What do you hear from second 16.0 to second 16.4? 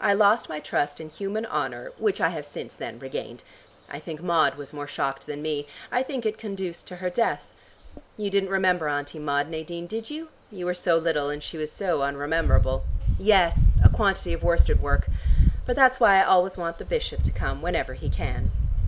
why I